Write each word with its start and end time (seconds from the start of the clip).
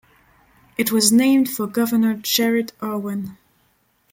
It 0.79 0.91
was 0.91 1.11
named 1.11 1.47
for 1.47 1.67
Governor 1.67 2.15
Jared 2.15 2.73
Irwin. 2.81 3.37